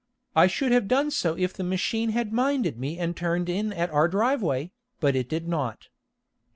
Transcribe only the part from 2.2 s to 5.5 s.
minded me and turned in at our driveway, but it did